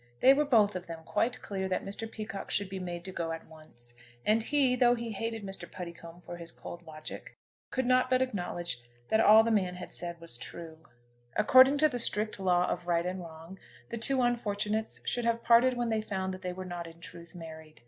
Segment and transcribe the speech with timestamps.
[0.19, 2.11] They were both of them quite clear that Mr.
[2.11, 3.93] Peacocke should be made to go at once.
[4.25, 5.71] And he, though he hated Mr.
[5.71, 7.35] Puddicombe for his cold logic,
[7.69, 10.79] could not but acknowledge that all the man had said was true.
[11.35, 13.59] According to the strict law of right and wrong
[13.91, 17.35] the two unfortunates should have parted when they found that they were not in truth
[17.35, 17.79] married.